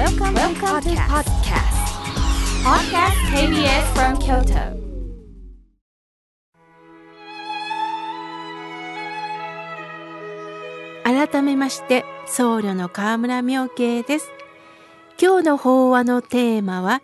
[0.00, 1.76] Welcome, Welcome to podcast.
[2.64, 4.80] Podcast KBS from Kyoto.
[11.04, 14.30] 改めまして僧侶の河村明慶です
[15.20, 17.02] 今日の法話のテーマは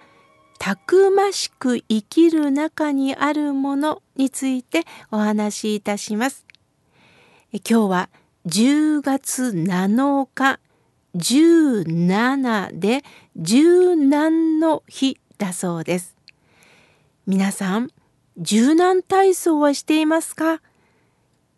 [0.59, 6.47] たくましく生きる中にあるものについてお話しいたします
[7.53, 8.09] 今日は
[8.47, 10.61] 10月7日
[11.17, 13.03] 17で
[13.37, 16.17] 柔軟の日だそうです
[17.27, 17.91] 皆さん
[18.39, 20.61] 柔軟体操はしていますか？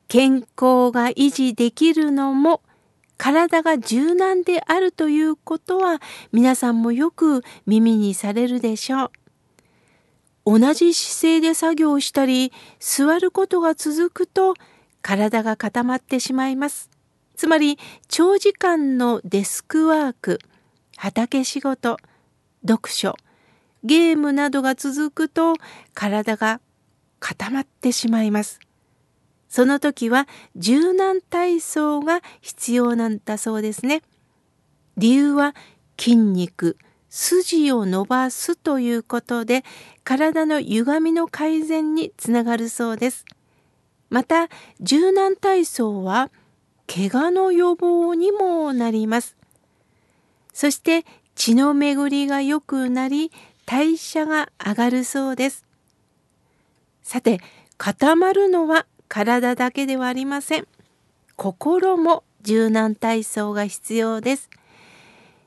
[0.06, 2.62] 健康が維持できるのも
[3.16, 6.00] 体が柔軟であるということは
[6.32, 9.10] 皆さんもよく耳にされるでしょ
[10.46, 10.60] う。
[10.60, 14.54] 同じ姿勢で作業したり座ることが続くと
[15.02, 16.88] 体が固まってしまいます。
[17.38, 17.78] つまり
[18.08, 20.40] 長時間のデスクワーク
[20.96, 21.96] 畑仕事
[22.66, 23.14] 読書
[23.84, 25.54] ゲームなどが続くと
[25.94, 26.60] 体が
[27.20, 28.58] 固まってしまいます。
[29.48, 34.02] その時は柔軟体操が必要なんだそうですね。
[34.96, 35.54] 理由は
[35.96, 36.76] 筋肉、
[37.08, 39.64] 筋を伸ばすということで
[40.02, 43.24] 体の歪みの改善につながるそうです。
[44.10, 44.48] また
[44.80, 46.32] 柔軟体操は
[46.88, 49.36] 怪我の予防にもなります。
[50.52, 51.04] そして
[51.36, 53.30] 血の巡りが良くなり
[53.66, 55.64] 代謝が上がるそうです。
[57.02, 57.40] さて
[57.76, 60.66] 固まるのは体だけではありません。
[61.36, 64.50] 心も柔軟体操が必要です。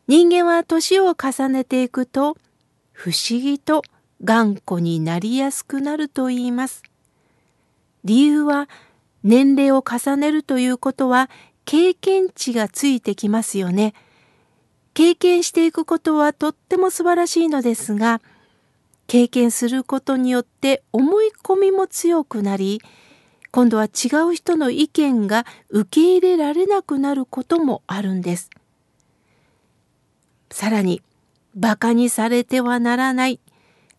[0.08, 2.38] 人間は年を重ねていくと
[2.92, 3.82] 不思議と
[4.24, 6.84] 頑固になりやすくなると言います。
[8.04, 8.70] 理由は
[9.24, 11.30] 年齢を重ねるということは
[11.66, 13.94] 経験値がついてきますよね。
[14.94, 18.22] 経験していくことはとっても素晴らしいのですが
[19.08, 22.82] 経験することによって思い込みも強くなり
[23.52, 28.50] 今度は違う人の意見が受け入れられなくなることもあるんです。
[30.50, 31.02] さらに、
[31.56, 33.42] 馬鹿にされてはならない、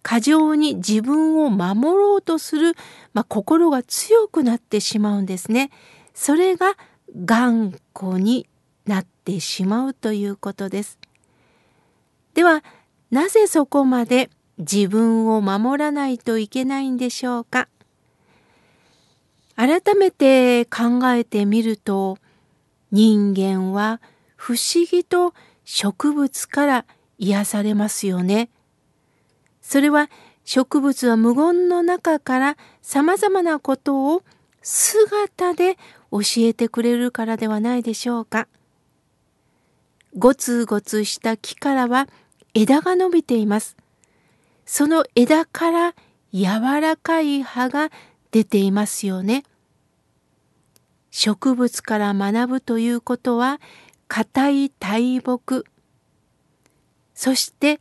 [0.02, 2.74] 過剰に自分を守ろうとする、
[3.12, 5.70] まあ、心が強くなってしまうんですね。
[6.14, 6.76] それが
[7.24, 8.48] 頑固に
[8.86, 10.98] なってしまうということです。
[12.34, 12.64] では、
[13.10, 17.68] なぜそこまで自分を守らないといけないんでしょうか？
[19.54, 22.16] 改めて考えてみると
[22.90, 24.00] 人間は
[24.34, 26.84] 不思議と植物から
[27.18, 28.48] 癒されますよね。
[29.62, 30.10] それは
[30.44, 34.22] 植物は無言の中からさまざまなことを
[34.60, 35.76] 姿で
[36.10, 38.48] 教えてくれるからではないでしょうか。
[40.18, 42.06] ゴツゴツした木からは
[42.52, 43.76] 枝が伸びています。
[44.66, 45.94] その枝から
[46.32, 47.90] 柔らかい葉が
[48.30, 49.44] 出ていますよね。
[51.10, 53.60] 植物から学ぶということは
[54.08, 55.64] 硬い大木
[57.14, 57.80] そして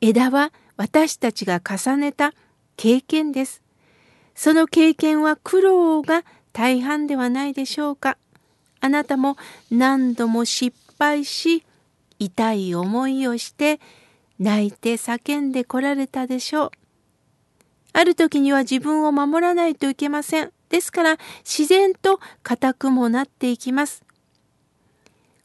[0.00, 2.32] 枝は私たちが重ねた
[2.76, 3.62] 経験です。
[4.34, 8.16] その経験は苦労が大半ではないでしょうか。
[8.80, 9.36] あなたも
[9.72, 11.64] 何度も失敗し
[12.20, 13.80] 痛い思いをして
[14.38, 16.70] 泣いて叫んでこられたでしょう。
[17.92, 20.52] ある時には自分を守らないといけません。
[20.68, 24.04] ですから自然と硬くもなっていきます。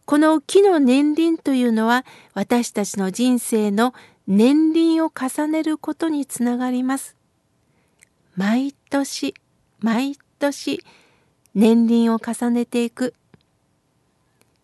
[0.05, 2.05] この木の年輪というのは
[2.35, 3.95] 私たちの人生の
[4.27, 7.15] 年輪を重ねることにつながります。
[8.35, 9.33] 毎年
[9.79, 10.83] 毎年
[11.53, 13.13] 年輪を重ねていく。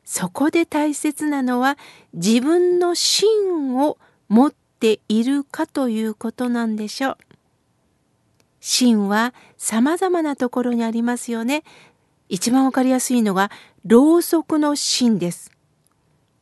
[0.06, 1.78] そこで大切なのは
[2.14, 7.18] 自分の芯を持っているかということなんでしょう。
[8.60, 11.64] 芯は様々なところにありますよね。
[12.30, 13.52] 一番わかりやすいのが、
[13.86, 15.52] ろうそくの芯です。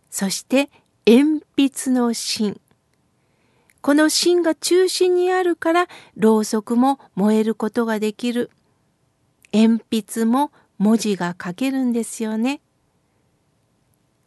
[0.09, 0.69] そして、
[1.05, 2.59] 鉛筆の芯。
[3.87, 5.87] この芯が中心にあるから、
[6.17, 8.51] ろうそくも燃えることができる。
[9.53, 12.59] 鉛筆も文字が書けるんですよね。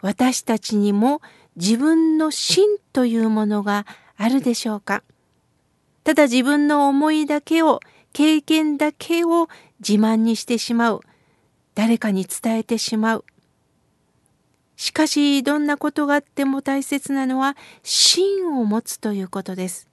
[0.01, 1.21] 私たちにも
[1.57, 3.85] 自分の芯というものが
[4.17, 5.03] あるでしょうか
[6.05, 7.81] ただ自分の思いだけを、
[8.15, 9.51] 経験だけを
[9.87, 11.01] 自慢にしてしまう。
[11.75, 13.25] 誰かに伝えてしまう。
[14.81, 19.91] しかし、どんなことがあっても大切なのは、芯を持つということです。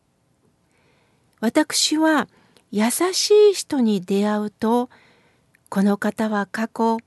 [1.42, 2.30] 私は、
[2.72, 4.90] 優しい人に出会うと、
[5.68, 7.00] この方は過去、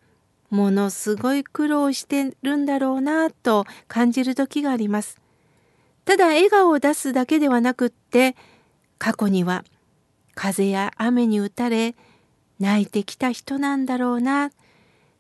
[0.51, 5.19] ものすごい苦労してるんだろうなと感じる時があります。
[6.05, 8.37] ただ笑顔を出すだけではなくって
[8.99, 9.65] 過去には
[10.35, 11.95] 風や雨に打たれ
[12.59, 14.51] 泣いてきた人なんだろうな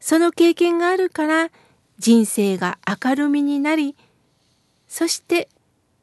[0.00, 1.50] その経験があるから
[2.00, 3.94] 人生が明るみになり
[4.88, 5.48] そして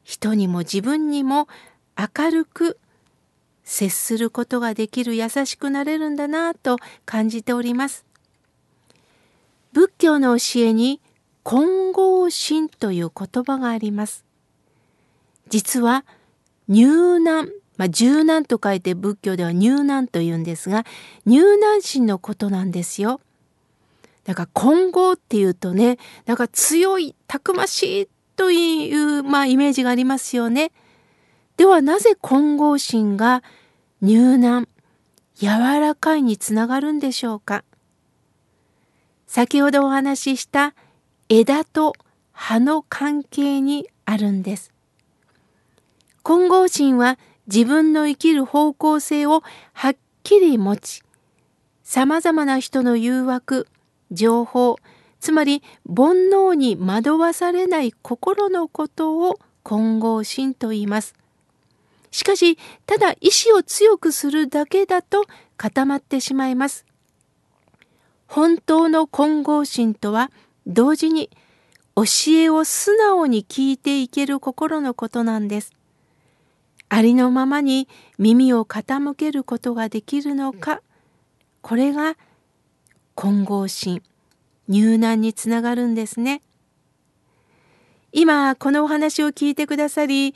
[0.04, 1.48] 人にも自分にも
[1.98, 2.78] 明るく
[3.64, 8.06] 接することができる優しくなれるんだなぁと感じております。
[9.74, 11.02] 仏教の教えに
[11.44, 14.24] 混合心という言葉があります。
[15.50, 16.06] 実は
[16.70, 20.86] 入難、まあ、柔軟と書いて仏教では入難と言うんですが
[21.26, 23.20] 入難心のことなんですよ。
[24.28, 30.72] だから混合っていうとねなんか強いたくましいという、まあ、イメージがありますよね。
[31.56, 33.42] ではなぜ混合心が
[34.02, 34.68] 入難
[35.34, 35.48] 柔
[35.80, 37.64] らかいにつながるんでしょうか
[39.26, 40.76] 先ほどお話しした
[41.30, 41.94] 枝と
[42.32, 44.72] 葉の関係にあるんです。
[46.22, 49.42] 混合心は自分の生きる方向性を
[49.74, 51.02] はっきり持ち、
[51.84, 53.68] 様々な人の誘惑、
[54.12, 54.78] 情報、
[55.20, 61.16] つまり煩悩に惑わされない心のことを混合心と言います。
[62.12, 65.24] しかし、ただ意志を強くするだけだと
[65.58, 66.86] 固まってしまいます。
[68.28, 70.32] 本当の混合心とは
[70.66, 71.30] 同時に
[71.96, 72.04] 教
[72.34, 75.74] えを素直に聞いていける心のことなんです。
[76.90, 77.88] ありのままに
[78.18, 80.82] 耳を傾けることができるのか、
[81.62, 82.16] これが
[83.18, 84.04] 混合心。
[84.68, 86.44] 入難につながるんですね。
[88.12, 90.36] 今このお話を聞いてくださり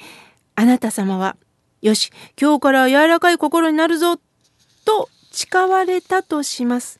[0.56, 1.38] あなた様は
[1.84, 4.18] 「よし今日から柔らかい心になるぞ」
[4.84, 7.00] と誓われたとします。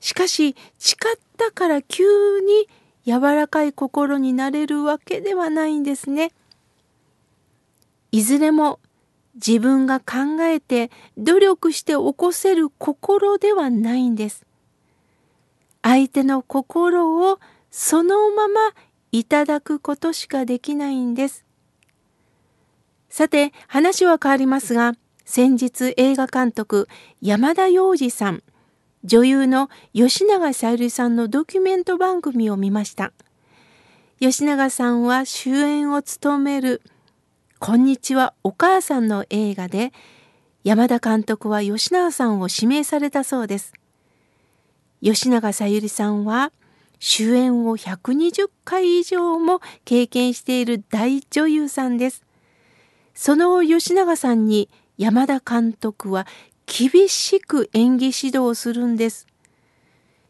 [0.00, 2.02] しかし誓ったから急
[2.40, 2.68] に
[3.06, 6.32] 柔らかい心になれるわけではないんですね。
[8.10, 8.80] いずれも
[9.36, 14.44] 自分が考えて努力して起こせる心ではないんです。
[15.82, 17.38] 相手の心を
[17.70, 18.60] そのまま
[19.10, 21.44] いただくことしかできないんです。
[23.12, 24.94] さて話は変わりますが
[25.26, 26.88] 先日映画監督
[27.20, 28.42] 山田洋次さん
[29.04, 33.12] 女優の吉永小百合さんのドキュメント番組を見ました
[34.18, 36.80] 吉永さんは主演を務める
[37.60, 39.92] 「こんにちはお母さん」の映画で
[40.64, 43.74] 山田監督は吉永さんを指名されたそうです
[45.02, 46.52] 吉永小百合さんは
[47.00, 52.22] 主演を120回以上も経験している大女優さんです。
[53.12, 56.28] その吉永さんに山田監督は
[56.66, 59.26] 厳しく演技指導をするんです。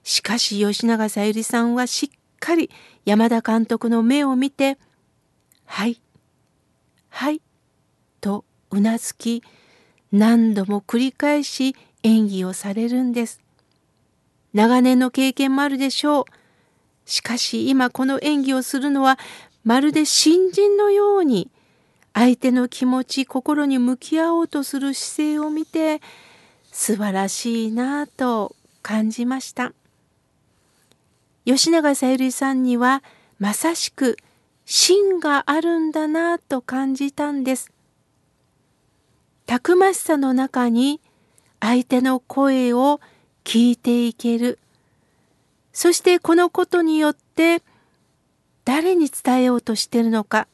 [0.05, 2.71] しかし吉永小百合さんはしっかり
[3.05, 4.79] 山田監督の目を見て
[5.67, 6.01] 「はい
[7.11, 7.43] はい」
[8.23, 9.43] とうなずき
[10.11, 13.43] 何度も繰り返し演技をされるんです。
[14.53, 16.25] 長年の経験もあるでしょう。
[17.05, 19.19] しかし今この演技をするのは
[19.65, 21.51] まるで新人のように
[22.15, 26.01] 相手の気持ち心に向き合おうとする姿勢を見て
[26.71, 29.73] 素晴らしいなぁと感じました。
[31.45, 33.03] 吉永小百合さんには
[33.39, 34.17] まさしく
[34.65, 37.73] 芯があるんだなぁと感じたんです。
[39.47, 41.01] たくましさの中に
[41.61, 43.01] 相手の声を
[43.45, 44.59] 聞いていける。
[45.73, 47.63] そしてこのことによって
[48.65, 50.49] 誰に伝えようとしているのか、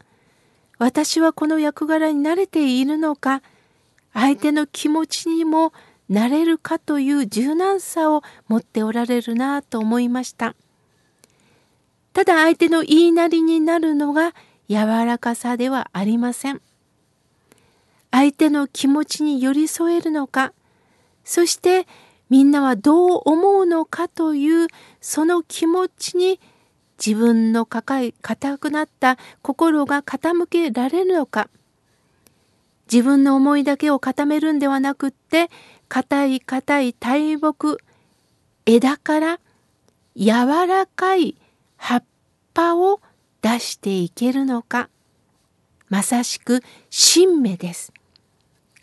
[0.78, 3.42] 私はこの役柄に慣れているのか、
[4.12, 5.72] 相手の気持ちにも
[6.08, 10.54] なれるかという柔軟さを持っておられるなと思いました。
[12.12, 14.34] ただ相手の言いなりになるのが
[14.68, 16.60] 柔らかさではありません。
[18.10, 20.52] 相手の気持ちに寄り添えるのか、
[21.24, 21.86] そして
[22.30, 24.68] みんなはどう思うのかという
[25.00, 26.40] その気持ちに
[27.04, 31.48] 自分の抱え固くなった心が傾けられるのか
[32.92, 35.50] 自分の思いだけを固めるんではなくって
[35.88, 37.78] 硬い硬い大木
[38.66, 39.40] 枝から
[40.16, 41.36] 柔らかい
[41.76, 42.04] 葉っ
[42.52, 43.00] ぱを
[43.40, 44.88] 出していけるのか
[45.88, 47.92] まさしく新芽です。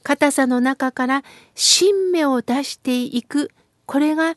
[0.05, 1.23] 硬さの中から
[1.55, 3.49] 新芽を出していく
[3.87, 4.35] これが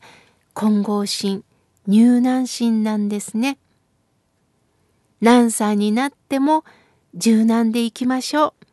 [0.55, 1.43] 混合心
[1.85, 3.59] 入難心なんですね。
[5.21, 6.63] 何歳になっても
[7.13, 8.65] 柔軟でいきましょう。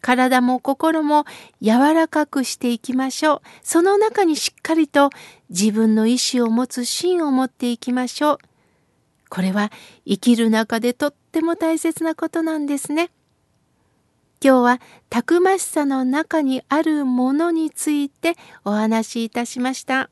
[0.00, 1.24] 体も心も
[1.62, 3.40] 柔らかくしていきましょう。
[3.62, 5.10] その中にしっかりと
[5.50, 8.38] 自分の意志を持つ心を持っていきましょう。
[9.28, 9.70] これは
[10.04, 13.10] 生きる中でとっても大切なことなんですね。
[14.42, 14.80] 今日は
[15.10, 20.08] たくましさの中にあるものについてお話しいたしました。